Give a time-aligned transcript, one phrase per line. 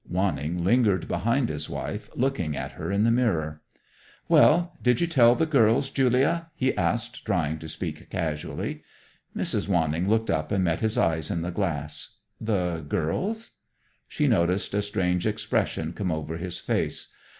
[0.09, 3.61] Wanning lingered behind his wife, looking at her in the mirror.
[4.27, 8.81] "Well, did you tell the girls, Julia?" he asked, trying to speak casually.
[9.37, 9.67] Mrs.
[9.67, 12.17] Wanning looked up and met his eyes in the glass.
[12.39, 13.51] "The girls?"
[14.07, 17.09] She noticed a strange expression come over his face.